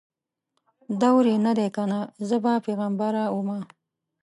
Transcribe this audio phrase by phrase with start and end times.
[1.01, 3.57] دور یې نه دی کنه زه به پیغمبره ومه